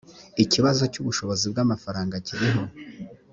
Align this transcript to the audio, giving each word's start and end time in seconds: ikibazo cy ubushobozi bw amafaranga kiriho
ikibazo 0.43 0.83
cy 0.93 0.99
ubushobozi 1.01 1.45
bw 1.51 1.57
amafaranga 1.65 2.15
kiriho 2.25 2.63